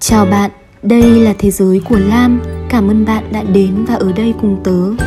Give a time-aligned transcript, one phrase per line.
[0.00, 0.50] Chào bạn,
[0.82, 2.42] đây là thế giới của Lam.
[2.68, 5.04] Cảm ơn bạn đã đến và ở đây cùng tớ.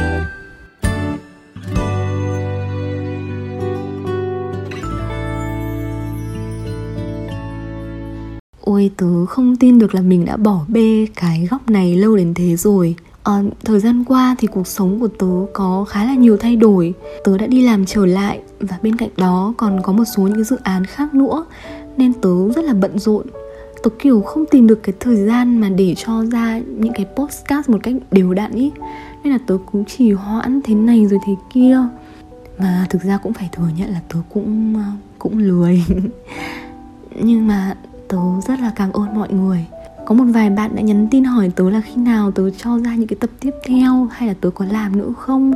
[8.61, 12.33] Ôi tớ không tin được là mình đã bỏ bê cái góc này lâu đến
[12.33, 16.37] thế rồi à, Thời gian qua thì cuộc sống của tớ có khá là nhiều
[16.37, 16.93] thay đổi
[17.23, 20.43] Tớ đã đi làm trở lại và bên cạnh đó còn có một số những
[20.43, 21.45] dự án khác nữa
[21.97, 23.25] Nên tớ rất là bận rộn
[23.83, 27.69] Tớ kiểu không tìm được cái thời gian mà để cho ra những cái postcard
[27.69, 28.71] một cách đều đặn ý.
[29.23, 31.77] Nên là tớ cũng chỉ hoãn thế này rồi thế kia.
[32.57, 35.83] Mà thực ra cũng phải thừa nhận là tớ cũng ờ, cũng lười.
[37.21, 39.65] Nhưng mà tớ rất là cảm ơn mọi người.
[40.05, 42.95] Có một vài bạn đã nhắn tin hỏi tớ là khi nào tớ cho ra
[42.95, 45.53] những cái tập tiếp theo hay là tớ có làm nữa không?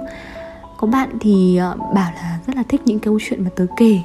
[0.77, 3.99] Có bạn thì ờ, bảo là rất là thích những câu chuyện mà tớ kể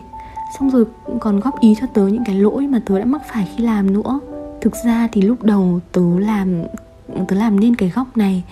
[0.54, 0.84] xong rồi
[1.20, 3.92] còn góp ý cho tớ những cái lỗi mà tớ đã mắc phải khi làm
[3.92, 4.20] nữa.
[4.60, 6.62] Thực ra thì lúc đầu tớ làm
[7.28, 8.42] tớ làm nên cái góc này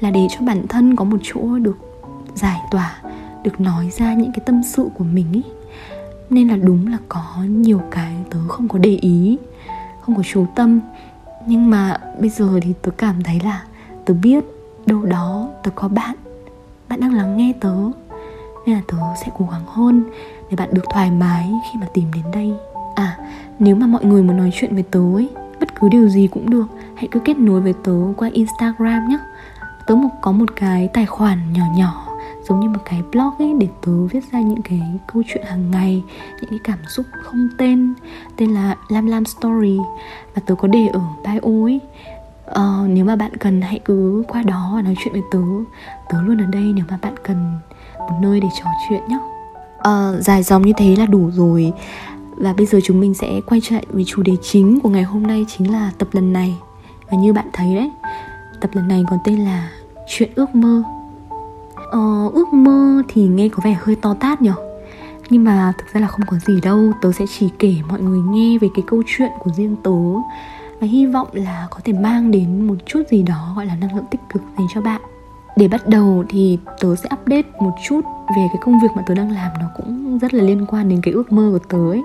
[0.00, 1.76] là để cho bản thân có một chỗ được
[2.34, 3.00] giải tỏa,
[3.42, 5.42] được nói ra những cái tâm sự của mình ý.
[6.30, 9.38] Nên là đúng là có nhiều cái tớ không có để ý,
[10.00, 10.80] không có chú tâm.
[11.46, 13.62] Nhưng mà bây giờ thì tớ cảm thấy là
[14.04, 14.44] tớ biết
[14.86, 16.16] đâu đó tớ có bạn
[16.88, 17.74] bạn đang lắng nghe tớ.
[18.66, 20.04] Nên là tớ sẽ cố gắng hơn
[20.54, 22.52] để bạn được thoải mái khi mà tìm đến đây.
[22.94, 23.16] À
[23.58, 25.28] nếu mà mọi người muốn nói chuyện với tớ ấy
[25.60, 29.18] bất cứ điều gì cũng được hãy cứ kết nối với tớ qua instagram nhé.
[29.86, 32.06] Tớ một có một cái tài khoản nhỏ nhỏ
[32.48, 34.80] giống như một cái blog ấy để tớ viết ra những cái
[35.12, 36.02] câu chuyện hàng ngày
[36.40, 37.94] những cái cảm xúc không tên
[38.36, 39.78] tên là lam lam story
[40.34, 41.80] và tớ có để ở bio ấy.
[42.50, 45.42] Uh, nếu mà bạn cần hãy cứ qua đó và nói chuyện với tớ.
[46.08, 47.58] Tớ luôn ở đây nếu mà bạn cần
[47.98, 49.18] một nơi để trò chuyện nhé
[49.88, 51.72] uh, dài dòng như thế là đủ rồi.
[52.36, 55.02] Và bây giờ chúng mình sẽ quay trở lại với chủ đề chính của ngày
[55.02, 56.54] hôm nay chính là tập lần này.
[57.10, 57.90] Và như bạn thấy đấy
[58.60, 59.70] tập lần này còn tên là
[60.08, 60.82] chuyện ước mơ.
[61.90, 64.54] Ờ, ước mơ thì nghe có vẻ hơi to tát nhở?
[65.30, 66.92] Nhưng mà thực ra là không có gì đâu.
[67.02, 69.90] Tớ sẽ chỉ kể mọi người nghe về cái câu chuyện của riêng tớ.
[70.80, 73.96] Và hy vọng là có thể mang đến một chút gì đó gọi là năng
[73.96, 75.00] lượng tích cực dành cho bạn.
[75.56, 78.00] Để bắt đầu thì tớ sẽ update một chút
[78.36, 81.00] về cái công việc mà tớ đang làm Nó cũng rất là liên quan đến
[81.02, 82.02] cái ước mơ của tớ ấy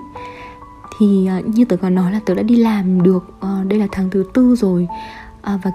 [0.98, 3.86] Thì à, như tớ có nói là tớ đã đi làm được uh, Đây là
[3.92, 4.88] tháng thứ tư rồi
[5.54, 5.70] uh, Và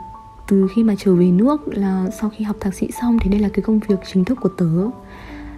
[0.47, 3.39] từ khi mà trở về nước là sau khi học thạc sĩ xong thì đây
[3.39, 4.89] là cái công việc chính thức của tớ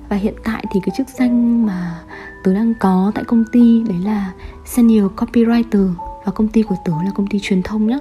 [0.09, 1.99] và hiện tại thì cái chức danh mà
[2.43, 4.31] tớ đang có tại công ty đấy là
[4.65, 5.89] senior copywriter
[6.25, 7.99] và công ty của tớ là công ty truyền thông nhé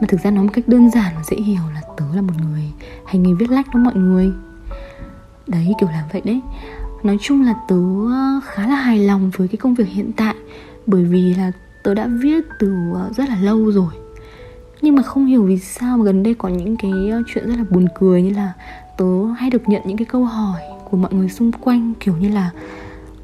[0.00, 2.34] mà thực ra nói một cách đơn giản và dễ hiểu là tớ là một
[2.40, 2.72] người
[3.04, 4.32] hành nghề viết lách đó mọi người.
[5.46, 6.40] Đấy, kiểu làm vậy đấy.
[7.02, 7.76] Nói chung là tớ
[8.10, 10.34] ờ, khá là hài lòng với cái công việc hiện tại,
[10.86, 11.52] bởi vì là
[11.82, 13.92] tớ đã viết từ ờ, rất là lâu rồi.
[14.82, 17.54] Nhưng mà không hiểu vì sao mà gần đây có những cái ờ, chuyện rất
[17.58, 18.52] là buồn cười như là
[18.98, 22.28] tớ hay được nhận những cái câu hỏi của mọi người xung quanh, kiểu như
[22.28, 22.50] là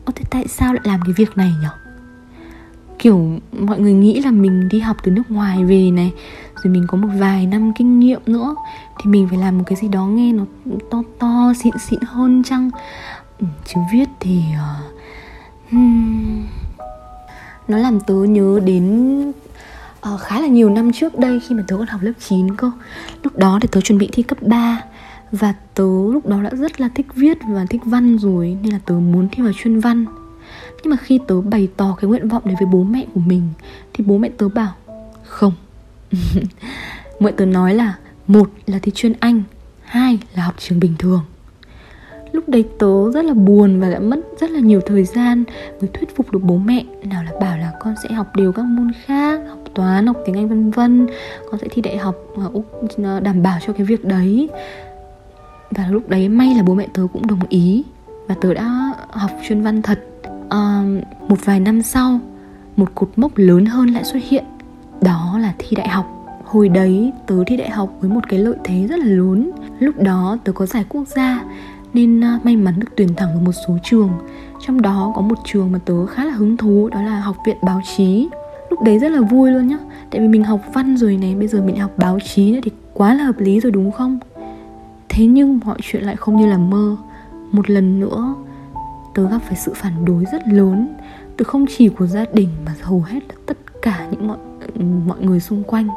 [0.05, 1.71] ô thế tại sao lại làm cái việc này nhở?
[2.99, 6.13] Kiểu mọi người nghĩ là mình đi học từ nước ngoài về này
[6.63, 8.55] rồi mình có một vài năm kinh nghiệm nữa
[8.99, 10.45] thì mình phải làm một cái gì đó nghe nó
[10.91, 12.71] to to xịn xịn hơn chăng?
[13.41, 14.93] Ừ, Chứ viết thì uh,
[15.71, 16.47] hmm,
[17.69, 19.33] nó làm tớ nhớ đến
[20.15, 22.71] uh, khá là nhiều năm trước đây khi mà tớ còn học lớp 9 cơ.
[23.23, 24.83] Lúc đó thì tớ chuẩn bị thi cấp 3
[25.33, 28.79] Và tớ lúc đó đã rất là thích viết và thích văn rồi Nên là
[28.87, 30.05] tớ muốn thi vào chuyên văn.
[30.83, 33.49] Nhưng mà khi tớ bày tỏ cái nguyện vọng đấy với bố mẹ của mình
[33.93, 34.75] Thì bố mẹ tớ bảo
[35.25, 35.53] Không
[37.21, 37.95] mọi tớ nói là
[38.27, 39.43] một là thi chuyên Anh
[39.83, 41.21] Hai là học trường bình thường.
[42.33, 45.45] Lúc đấy tớ rất là buồn và đã mất rất là nhiều thời gian
[45.81, 48.65] mới thuyết phục được bố mẹ nào là bảo là con sẽ học đều các
[48.65, 51.07] môn khác học toán học tiếng anh vân vân
[51.51, 52.17] con sẽ thi đại học
[52.97, 54.49] ờ, đảm bảo cho cái việc đấy.
[55.71, 57.85] Và lúc đấy may là bố mẹ tớ cũng đồng ý
[58.29, 60.05] và tớ đã học chuyên văn thật.
[60.49, 60.85] À,
[61.29, 62.21] một vài năm sau
[62.77, 64.45] một cột mốc lớn hơn lại xuất hiện
[65.03, 66.07] đó là thi đại học.
[66.45, 69.51] Hồi đấy tớ thi đại học với một cái lợi thế rất là lớn.
[69.79, 71.45] Lúc đó tớ có giải quốc gia,
[71.95, 74.11] nên à, may mắn được tuyển thẳng vào một số trường.
[74.67, 77.57] Trong đó có một trường mà tớ khá là hứng thú, đó là học viện
[77.63, 78.29] báo chí.
[78.71, 79.79] Lúc đấy rất là vui luôn nhá.
[80.11, 82.71] Tại vì mình học văn rồi này, bây giờ mình học báo chí nữa thì
[82.95, 84.19] quá là hợp lý rồi đúng không?
[85.09, 86.97] Thế nhưng mọi chuyện lại không như là mơ.
[87.53, 88.35] Một lần nữa,
[89.15, 90.89] tớ gặp phải sự phản đối rất lớn
[91.37, 94.39] từ không chỉ của gia đình mà hầu hết là tất cả những mọi
[95.07, 95.89] mọi người xung quanh.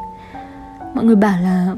[0.94, 1.76] Mọi người bảo là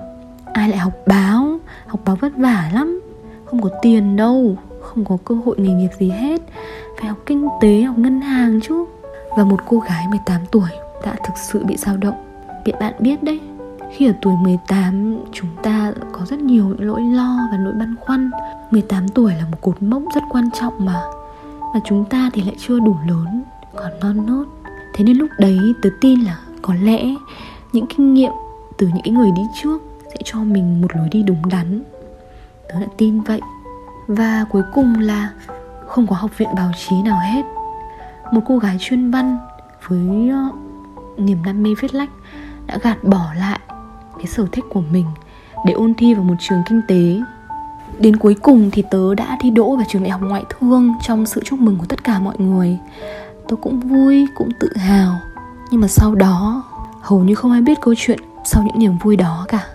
[0.53, 1.59] ai lại học báo?
[1.88, 3.01] Học báo vất vả lắm.
[3.45, 4.57] Không có tiền đâu.
[4.81, 6.41] Không có cơ hội nghề nghiệp gì hết.
[6.97, 8.85] Phải học kinh tế, học ngân hàng chứ.
[9.38, 10.69] Và một cô gái 18 tuổi
[11.05, 12.15] đã thực sự bị dao động.
[12.65, 13.39] Biết bạn biết đấy,
[13.91, 17.95] Khi ở tuổi 18 chúng ta có rất nhiều những nỗi lo và nỗi băn
[18.01, 18.31] khoăn.
[18.71, 21.01] 18 tuổi là một cột mốc rất quan trọng mà.
[21.73, 23.44] Và chúng ta thì lại chưa đủ lớn,
[23.75, 24.45] Còn non nốt
[24.97, 27.05] Thế nên lúc đấy tớ tin là có lẽ
[27.73, 28.31] những kinh nghiệm
[28.77, 31.83] từ những cái người đi trước sẽ cho mình một lối đi đúng đắn.
[32.69, 33.41] Tớ đã tin vậy.
[34.07, 35.29] Và cuối cùng là
[35.87, 37.41] không có học viện báo chí nào hết.
[38.31, 39.37] Một cô gái chuyên văn
[39.87, 40.49] với ờ,
[41.17, 42.09] niềm đam mê viết lách
[42.65, 43.59] đã gạt bỏ lại
[44.17, 45.05] cái sở thích của mình
[45.65, 47.19] để ôn thi vào một trường kinh tế.
[47.99, 51.25] Đến cuối cùng thì tớ đã thi đỗ vào trường đại học ngoại thương trong
[51.25, 52.77] sự chúc mừng của tất cả mọi người.
[53.47, 55.19] Tớ cũng vui, cũng tự hào
[55.71, 56.63] nhưng mà sau đó,
[57.01, 59.67] hầu như không ai biết câu chuyện sau những niềm vui đó cả.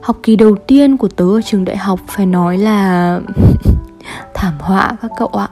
[0.00, 3.20] Học kỳ đầu tiên của tớ ở trường đại học phải nói là
[4.34, 5.48] thảm họa các cậu ạ.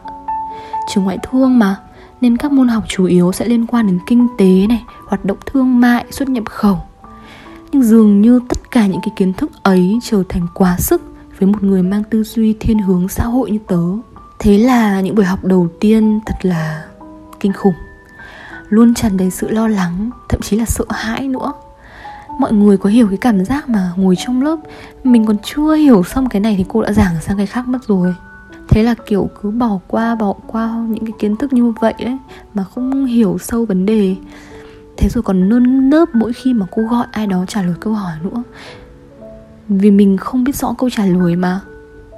[0.89, 1.77] Trường ngoại thương mà,
[2.21, 5.39] nên các môn học chủ yếu sẽ liên quan đến kinh tế này, hoạt động
[5.47, 6.79] thương mại, xuất nhập khẩu.
[7.73, 11.03] Nhưng dường như tất cả những cái kiến thức ấy trở thành quá sức
[11.39, 13.83] với một người mang tư duy thiên hướng xã hội như tớ.
[14.39, 16.85] Thế là những buổi học đầu tiên thật là
[17.41, 17.75] kinh khủng
[18.73, 21.53] luôn tràn đầy sự lo lắng, thậm chí là sợ hãi nữa.
[22.39, 24.57] Mọi người có hiểu cái cảm giác mà ngồi trong lớp,
[25.05, 27.79] mình còn chưa hiểu xong cái này thì cô đã giảng sang cái khác mất
[27.89, 28.15] rồi.
[28.69, 32.19] Thế là kiểu cứ bỏ qua bỏ qua những cái kiến thức như vậy ấy,
[32.55, 34.17] mà không hiểu sâu vấn đề.
[34.97, 37.93] Thế rồi còn nơm nớp mỗi khi mà cô gọi ai đó trả lời câu
[37.93, 38.43] hỏi nữa.
[39.69, 41.61] Vì mình không biết rõ câu trả lời mà.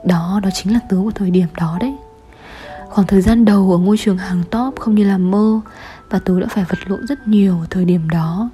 [0.04, 1.94] Đó đó chính là tớ của thời điểm đó đấy.
[2.88, 5.60] Khoảng thời gian đầu ở ngôi trường hàng top không như là mơ
[6.14, 8.50] và tớ đã phải vật lộn rất nhiều ở thời điểm đó.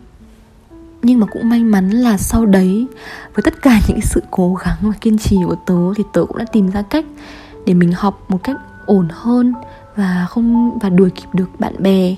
[1.02, 2.86] Nhưng mà cũng may mắn là sau đấy,
[3.34, 6.38] với tất cả những sự cố gắng và kiên trì của tớ, thì tớ cũng
[6.38, 7.04] đã tìm ra cách
[7.66, 9.52] để mình học một cách ổn hơn
[9.96, 12.16] và không, và đuổi kịp được bạn bè.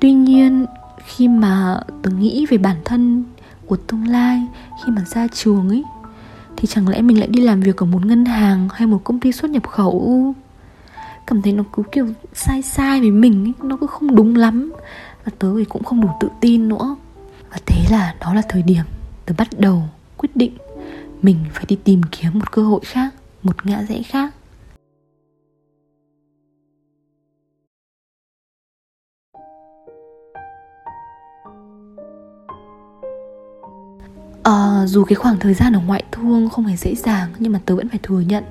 [0.00, 0.66] Tuy nhiên,
[1.06, 3.24] khi mà tớ nghĩ về bản thân
[3.66, 4.46] của tương lai
[4.84, 5.84] khi mà ra trường ấy,
[6.56, 9.20] thì chẳng lẽ mình lại đi làm việc ở một ngân hàng hay một công
[9.20, 10.34] ty xuất nhập khẩu?
[11.26, 14.72] Cảm thấy nó cứ kiểu sai sai với mình ấy, nó cứ không đúng lắm.
[15.24, 16.96] Và tớ thì cũng không đủ tự tin nữa.
[17.50, 18.84] Và thế là đó là thời điểm
[19.26, 19.82] tớ bắt đầu
[20.16, 20.56] quyết định
[21.22, 24.34] mình phải đi tìm kiếm một cơ hội khác một ngã rẽ khác.
[34.42, 37.60] À, dù cái khoảng thời gian ở ngoại thương không hề dễ dàng nhưng mà
[37.66, 38.44] tớ vẫn phải thừa nhận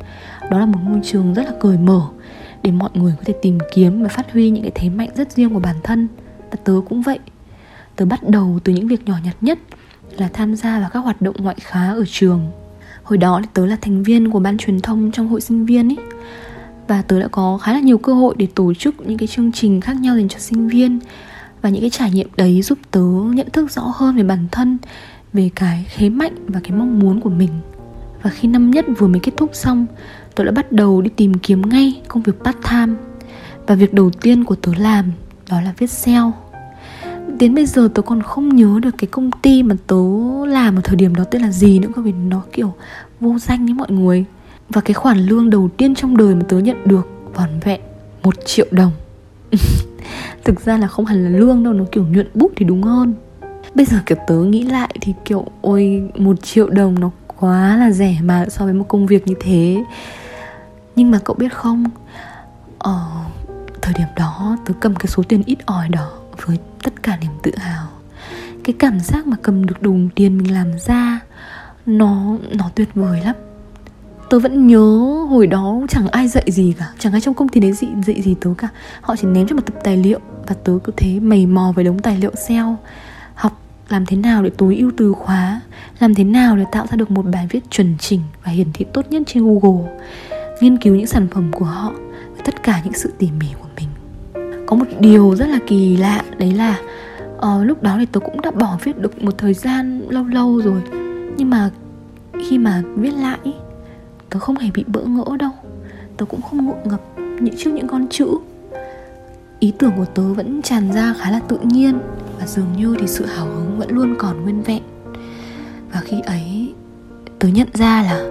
[0.51, 2.01] đó là một môi trường rất là cởi mở
[2.63, 5.31] để mọi người có thể tìm kiếm và phát huy những cái thế mạnh rất
[5.31, 6.07] riêng của bản thân.
[6.51, 7.19] Và tớ cũng vậy.
[7.95, 9.59] Tớ bắt đầu từ những việc nhỏ nhặt nhất
[10.17, 12.51] là tham gia vào các hoạt động ngoại khóa ở trường.
[13.03, 15.89] Hồi đó thì tớ là thành viên của ban truyền thông trong hội sinh viên
[15.89, 15.97] ấy
[16.87, 19.51] và tớ đã có khá là nhiều cơ hội để tổ chức những cái chương
[19.51, 20.99] trình khác nhau dành cho sinh viên.
[21.61, 24.77] Và những cái trải nghiệm đấy giúp tớ nhận thức rõ hơn về bản thân,
[25.33, 27.49] về cái thế mạnh và cái mong muốn của mình
[28.23, 29.85] và khi năm nhất vừa mới kết thúc xong
[30.35, 32.93] tớ đã bắt đầu đi tìm kiếm ngay công việc part time
[33.67, 35.11] và việc đầu tiên của tớ làm
[35.49, 36.31] đó là viết sale
[37.39, 39.95] đến bây giờ tớ còn không nhớ được cái công ty mà tớ
[40.47, 42.73] làm ở thời điểm đó tên là gì nữa bởi vì nó kiểu
[43.19, 44.25] vô danh với mọi người.
[44.69, 47.81] Và cái khoản lương đầu tiên trong đời mà tớ nhận được vỏn vẹn
[48.23, 48.91] một triệu đồng.
[50.43, 53.13] Thực ra là không hẳn là lương đâu, nó kiểu nhuận bút thì đúng hơn.
[53.75, 57.91] Bây giờ kiểu tớ nghĩ lại thì kiểu, ôi, một triệu đồng nó quá là
[57.91, 59.83] rẻ mà so với một công việc như thế.
[60.95, 61.83] Nhưng mà cậu biết không?
[62.77, 63.09] Ở
[63.81, 66.09] thời điểm đó tớ cầm cái số tiền ít ỏi đó
[66.45, 67.87] với tất cả niềm tự hào.
[68.63, 71.19] Cái cảm giác mà cầm được đủ tiền mình làm ra
[71.85, 73.35] nó nó tuyệt vời lắm.
[74.29, 74.99] Tớ vẫn nhớ
[75.29, 78.21] hồi đó chẳng ai dạy gì cả chẳng ai trong công ty đấy dạy, dạy
[78.21, 78.67] gì tớ cả.
[79.01, 81.83] Họ chỉ ném cho một tập tài liệu và tớ cứ thế mày mò với
[81.83, 82.77] đống tài liệu xeo
[83.89, 85.61] làm thế nào để tối ưu từ khóa?
[85.99, 88.85] Làm thế nào để tạo ra được một bài viết chuẩn chỉnh và hiển thị
[88.93, 89.91] tốt nhất trên google?
[90.61, 91.91] Nghiên cứu những sản phẩm của họ
[92.35, 93.87] và tất cả những sự tỉ mỉ của mình.
[94.65, 96.79] Có một điều rất là kỳ lạ đấy là
[97.37, 100.61] uh, lúc đó thì tôi cũng đã bỏ viết được một thời gian lâu lâu
[100.61, 100.81] rồi.
[101.37, 101.69] Nhưng mà
[102.47, 103.39] khi mà viết lại
[104.29, 105.51] tôi không hề bị bỡ ngỡ đâu.
[106.17, 108.27] Tôi cũng không ngượng ngập những trước những con chữ.
[109.59, 111.99] Ý tưởng của tớ vẫn tràn ra khá là tự nhiên
[112.43, 114.81] và dường như thì sự hào hứng vẫn luôn còn nguyên vẹn.
[115.93, 116.73] Và khi ấy,
[117.39, 118.25] tớ nhận ra là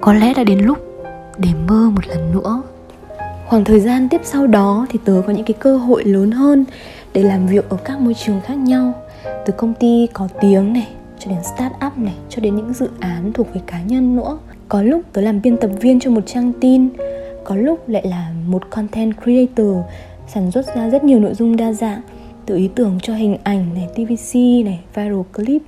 [0.00, 0.78] có lẽ đã đến lúc
[1.38, 2.62] để mơ một lần nữa.
[3.46, 6.64] Khoảng thời gian tiếp sau đó thì tớ có những cái cơ hội lớn hơn
[7.12, 8.92] để làm việc ở các môi trường khác nhau.
[9.46, 12.88] Từ công ty có tiếng này, cho đến start up này, cho đến những dự
[13.00, 14.38] án thuộc về cá nhân nữa.
[14.68, 16.88] Có lúc tớ làm biên tập viên cho một trang tin,
[17.44, 19.76] có lúc lại là một content creator,
[20.28, 22.00] sản xuất ra rất nhiều nội dung đa dạng
[22.48, 25.62] từ ý tưởng cho hình ảnh này, TVC này, viral clip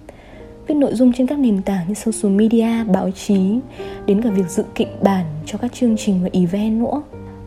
[0.67, 3.59] viết nội dung trên các nền tảng như social media, báo chí
[4.07, 7.03] đến cả việc dự kịch bản cho các chương trình và event nữa.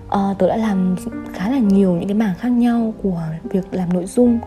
[0.10, 0.96] À, tớ đã làm
[1.34, 4.40] khá là nhiều những cái mảng khác nhau của việc làm nội dung.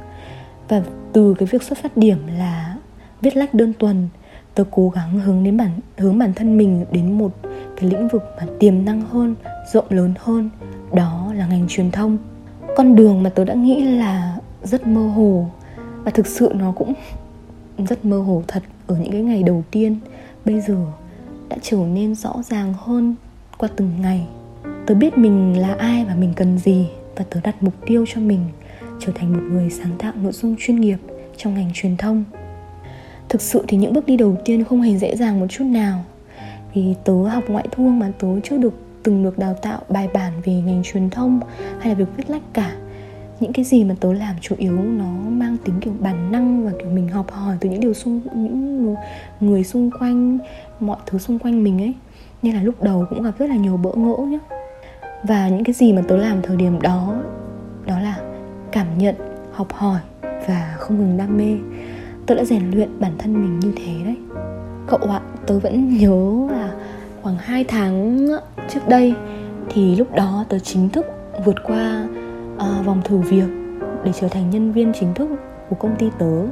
[0.69, 2.77] Và từ cái việc xuất phát điểm là
[3.21, 4.09] viết lách đơn tuần
[4.55, 7.33] tớ cố gắng hướng đến bản hướng bản thân mình đến một
[7.77, 9.35] cái lĩnh vực mà tiềm năng hơn
[9.73, 10.51] rộng lớn hơn.
[10.95, 12.19] Đó là ngành truyền thông.
[12.77, 14.36] Con đường mà tớ đã nghĩ là
[14.67, 15.47] rất mơ hồ.
[16.05, 16.95] Và thực sự nó cũng
[17.79, 18.63] rất mơ hồ thật.
[18.87, 19.99] Ở những cái ngày đầu tiên,
[20.45, 20.77] bây giờ
[21.49, 23.15] đã trở nên rõ ràng hơn
[23.59, 24.27] qua từng ngày.
[24.87, 26.89] Tớ biết mình là ai và mình cần gì.
[27.17, 28.41] Và tớ đặt mục tiêu cho mình
[29.01, 30.99] trở thành một người sáng tạo nội dung chuyên nghiệp
[31.37, 32.25] trong ngành truyền thông.
[33.29, 36.05] Thực sự thì những bước đi đầu tiên không hề dễ dàng một chút nào.
[36.75, 40.33] Vì tớ học ngoại thương mà tớ chưa được từng được đào tạo bài bản
[40.45, 41.41] về ngành truyền thông
[41.81, 42.77] hay là việc viết lách cả
[43.41, 46.73] những cái gì mà tớ làm chủ yếu nó mang tính kiểu bản năng và
[46.79, 48.95] kiểu mình học hỏi từ những điều xung, những
[49.41, 50.39] người xung quanh,
[50.81, 51.95] mọi thứ xung quanh mình ấy.
[52.43, 54.39] Nên là lúc đầu cũng gặp rất là nhiều bỡ ngỡ nhá.
[55.23, 57.17] Và những cái gì mà tớ làm thời điểm đó
[57.87, 58.19] đó là
[58.73, 59.15] cảm nhận,
[59.53, 61.57] học hỏi và không ngừng đam mê.
[62.27, 64.17] Tớ đã rèn luyện bản thân mình như thế đấy.
[64.87, 66.73] Cậu ạ, tớ vẫn nhớ là
[67.23, 68.27] khoảng 2 tháng
[68.69, 69.15] trước đây
[69.69, 71.07] thì lúc đó tớ chính thức
[71.45, 72.07] vượt qua
[72.57, 73.49] uh, vòng thử việc
[74.05, 75.31] để trở thành nhân viên chính thức
[75.71, 76.47] của công ty tớ.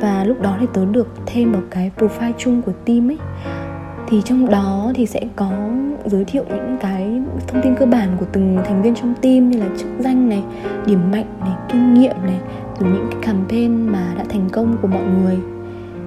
[0.00, 3.18] Và lúc đó thì tớ được thêm một cái profile chung của team ấy.
[4.08, 5.50] Thì trong đó thì sẽ có
[6.04, 9.58] giới thiệu những cái thông tin cơ bản của từng thành viên trong team như
[9.58, 10.44] là chức danh này
[10.86, 12.40] điểm mạnh này kinh nghiệm này
[12.78, 15.36] từ những cái campaign mà đã thành công của mọi người.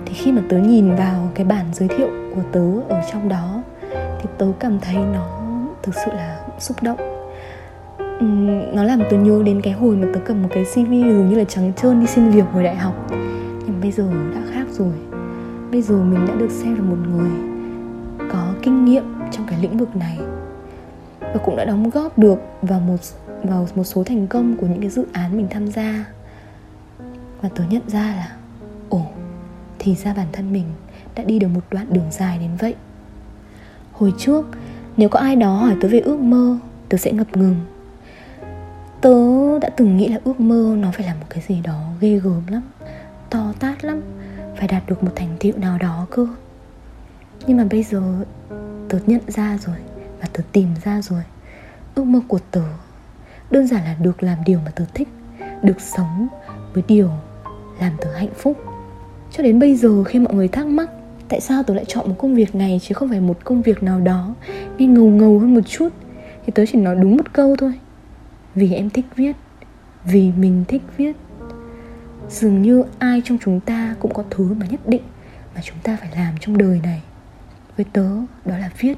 [0.06, 3.64] Thì khi mà tớ nhìn vào cái bản giới thiệu của tớ ở trong đó
[4.20, 5.40] thì tớ cảm thấy nó
[5.84, 7.09] thực sự là xúc động.
[8.20, 8.26] Ừ,
[8.74, 11.36] nó làm tớ nhớ đến cái hồi mà tớ cầm một cái cv dường như
[11.36, 13.08] là trắng trơn đi xin việc hồi đại học.
[13.66, 14.94] Nhưng bây giờ đã khác rồi.
[15.72, 17.32] Bây giờ mình đã được xem là một người
[18.32, 20.20] có kinh nghiệm trong cái lĩnh vực này.
[21.20, 22.98] Và cũng đã đóng góp được vào một
[23.44, 26.06] vào một số thành công của những cái dự án mình tham gia.
[27.42, 28.32] Và tớ nhận ra là,
[28.90, 29.02] ồ,
[29.80, 30.66] thì ra bản thân mình
[31.16, 32.76] đã đi được một đoạn đường dài đến vậy.
[33.92, 34.46] Hồi trước,
[34.98, 36.58] nếu có ai đó hỏi tớ về ước mơ,
[36.90, 37.56] tớ sẽ ngập ngừng
[39.02, 42.20] tớ đã từng nghĩ là ước mơ nó phải là một cái gì đó ghê
[42.20, 42.62] gớm lắm,
[43.30, 44.02] to tát lắm,
[44.58, 46.28] phải đạt được một thành tựu nào đó cơ.
[47.48, 48.02] Nhưng mà bây giờ
[48.90, 49.76] tớ nhận ra rồi
[50.22, 51.22] và tớ tìm ra rồi.
[51.96, 52.64] Ước mơ của tớ
[53.52, 55.08] đơn giản là được làm điều mà tớ thích,
[55.64, 56.28] được sống
[56.74, 57.10] với điều
[57.80, 58.58] làm tớ hạnh phúc.
[59.32, 60.90] Cho đến bây giờ khi mọi người thắc mắc
[61.30, 63.84] tại sao tớ lại chọn một công việc này chứ không phải một công việc
[63.84, 64.36] nào đó
[64.78, 65.90] nghe ngầu ngầu hơn một chút,
[66.46, 67.74] thì tớ chỉ nói đúng một câu thôi
[68.60, 69.36] vì em thích viết,
[70.06, 71.16] vì mình thích viết.
[72.30, 75.02] Dường như ai trong chúng ta cũng có thứ mà nhất định
[75.56, 77.02] mà chúng ta phải làm trong đời này.
[77.78, 78.10] Với tớ,
[78.46, 78.98] đó là viết.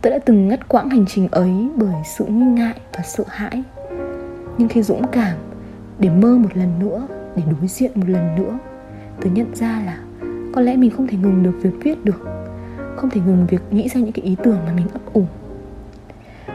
[0.00, 3.62] Tớ đã từng ngắt quãng hành trình ấy bởi sự nghi ngại và sợ hãi.
[4.58, 5.36] Nhưng khi dũng cảm
[5.98, 8.58] để mơ một lần nữa, để đối diện một lần nữa,
[9.20, 9.98] tớ nhận ra là
[10.54, 12.28] có lẽ mình không thể ngừng được việc viết được,
[12.96, 15.26] không thể ngừng việc nghĩ ra những cái ý tưởng mà mình ấp ủ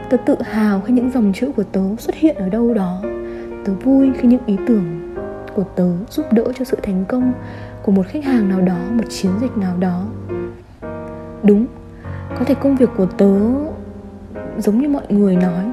[0.09, 3.01] tớ tự hào khi những dòng chữ của tớ xuất hiện ở đâu đó.
[3.65, 5.13] Tớ vui khi những ý tưởng
[5.55, 7.33] của tớ giúp đỡ cho sự thành công
[7.83, 10.05] của một khách hàng nào đó, một chiến dịch nào đó.
[11.43, 11.65] Đúng,
[12.39, 13.39] có thể công việc của tớ,
[14.57, 15.65] giống như mọi người nói,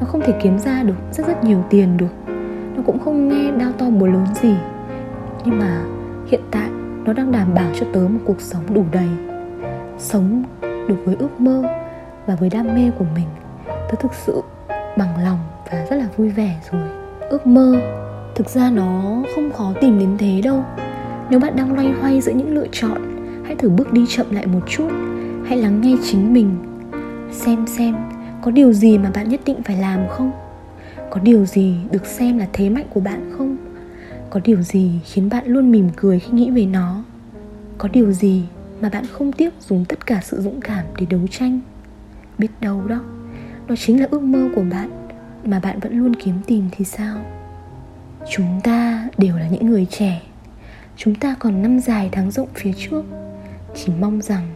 [0.00, 2.32] nó không thể kiếm ra được rất rất nhiều tiền được.
[2.76, 4.54] Nó cũng không nghe đau to búa lớn gì.
[5.44, 5.84] Nhưng mà
[6.26, 6.68] hiện tại,
[7.04, 9.08] nó đang đảm bảo cho tớ một cuộc sống đủ đầy,
[9.98, 11.62] sống được với ước mơ
[12.26, 13.26] và với đam mê của mình
[13.88, 14.42] tớ thực sự
[14.96, 15.38] bằng lòng
[15.70, 16.88] và rất là vui vẻ rồi.
[17.20, 17.74] Ước mơ,
[18.34, 20.64] thực ra nó không khó tìm đến thế đâu.
[21.30, 22.98] Nếu bạn đang loay hoay giữa những lựa chọn,
[23.44, 24.88] hãy thử bước đi chậm lại một chút.
[25.46, 26.56] Hãy lắng nghe chính mình,
[27.32, 27.94] xem xem
[28.42, 30.32] có điều gì mà bạn nhất định phải làm không?
[31.10, 33.56] Có điều gì được xem là thế mạnh của bạn không?
[34.30, 37.04] Có điều gì khiến bạn luôn mỉm cười khi nghĩ về nó?
[37.78, 38.42] Có điều gì
[38.80, 41.60] mà bạn không tiếc dùng tất cả sự dũng cảm để đấu tranh?
[42.38, 43.00] Biết đâu đó
[43.68, 45.08] đó chính là ước mơ của bạn,
[45.44, 47.18] mà bạn vẫn luôn kiếm tìm thì sao?
[48.30, 50.22] Chúng ta đều là những người trẻ.
[50.96, 53.04] Chúng ta còn năm dài tháng rộng phía trước.
[53.74, 54.48] Chỉ mong rằng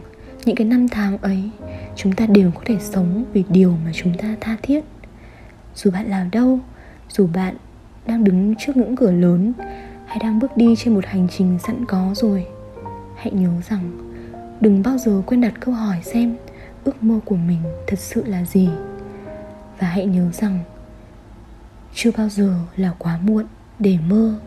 [0.45, 1.49] những cái năm tháng ấy,
[1.95, 4.83] chúng ta đều có thể sống vì điều mà chúng ta tha thiết.
[5.75, 6.59] Dù bạn làm đâu,
[7.09, 7.55] dù bạn
[8.07, 9.53] đang đứng trước ngưỡng cửa lớn,
[10.05, 12.45] hay đang bước đi trên một hành trình sẵn có rồi,
[13.15, 14.13] hãy nhớ rằng
[14.61, 16.35] đừng bao giờ quên đặt câu hỏi xem
[16.83, 18.69] ước mơ của mình thật sự là gì
[19.79, 20.59] và hãy nhớ rằng,
[21.93, 23.45] chưa bao giờ là quá muộn
[23.79, 24.39] để mơ.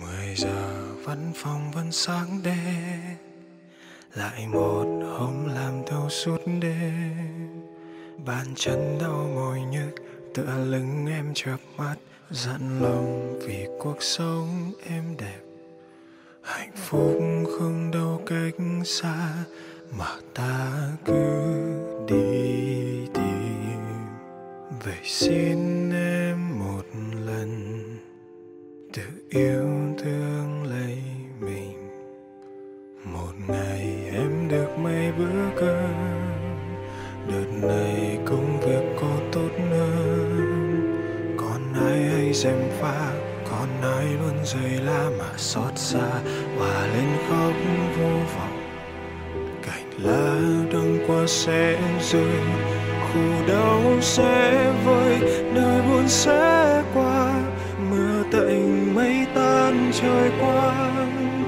[0.00, 3.16] Mười giờ vẫn phòng vẫn sáng đêm,
[4.14, 4.86] lại một
[5.18, 7.12] hôm làm thâu suốt đêm.
[8.26, 10.05] Bàn chân đau mỏi nhức
[10.36, 11.94] tựa lưng em chớp mắt
[12.30, 15.40] dặn lòng vì cuộc sống em đẹp.
[16.42, 17.18] Hạnh phúc
[17.58, 19.44] không đâu cách xa,
[19.98, 20.72] mà ta
[21.04, 21.54] cứ
[22.08, 23.80] đi tìm.
[24.84, 26.82] Vậy xin em một
[27.26, 27.82] lần,
[28.92, 30.98] tự yêu thương lấy
[31.40, 31.88] mình.
[33.04, 35.94] Một ngày em được mấy bữa cơm,
[37.28, 37.95] đợt này
[42.42, 43.12] xem pha
[43.50, 46.08] con ai luôn rơi la mà xót xa
[46.56, 47.52] và lên khóc
[47.98, 48.58] vô vọng.
[49.66, 50.34] Cành lá
[50.72, 51.78] đông qua sẽ
[52.10, 52.40] rơi,
[53.00, 55.18] khổ đau sẽ vơi
[55.54, 57.32] đời buồn sẽ qua.
[57.90, 61.42] Mưa tạnh mây tan, trời quang,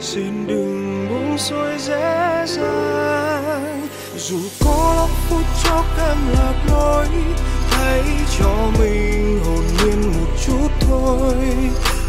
[0.00, 3.88] xin đừng buông xuôi dễ dàng.
[4.16, 7.06] Dù có lắm phút chốc em lạc lối,
[7.70, 8.02] hãy
[8.38, 9.77] cho mình hồn
[10.88, 11.34] thôi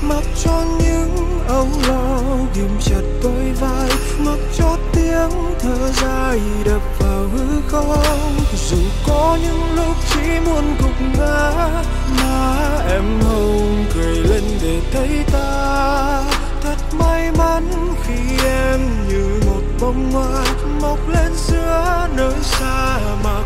[0.01, 2.19] mặc cho những âu lo
[2.55, 8.35] ghim chặt đôi vai, mặc cho tiếng thở dài đập vào hư không.
[8.69, 11.51] Dù có những lúc chỉ muốn gục ngã
[12.21, 16.23] mà em hồng cười lên để thấy ta.
[16.61, 20.43] Thật may mắn khi em như một bông hoa,
[20.81, 23.43] mọc lên giữa nơi xa mà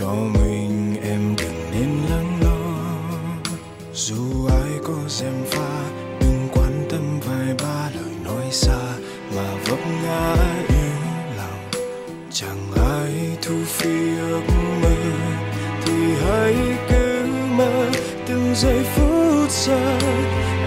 [0.00, 2.56] cho mình, em đừng nên lắng lo.
[3.92, 8.78] Dù ai có xem pha, đừng quan tâm vài ba lời nói xa
[9.36, 10.34] mà vấp ngã
[10.68, 11.84] yêu lòng.
[12.32, 14.42] Chẳng ai thu phi ước
[14.82, 14.94] mơ,
[15.84, 15.92] thì
[16.26, 16.54] hãy
[16.88, 17.90] cứ mơ
[18.26, 19.98] từng giây phút giờ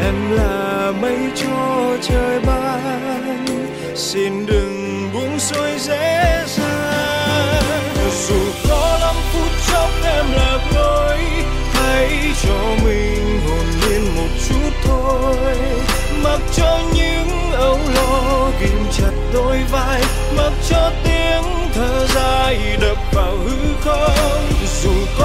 [0.02, 3.46] em là mây cho trời ban,
[3.96, 6.53] xin đừng buông xuôi dễ dàng
[12.44, 15.58] cho mình hồn nhiên một chút thôi.
[16.24, 20.02] Mặc cho những âu lo ghim chặt đôi vai,
[20.38, 24.48] mặc cho tiếng thở dài đập vào hư không.
[24.84, 25.23] Dù có